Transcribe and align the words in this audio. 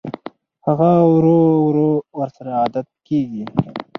هغه 0.65 0.91
ورو 1.13 1.37
ورو 1.65 1.89
ورسره 2.19 2.51
عادت 2.61 2.87
کېږي 3.07 3.43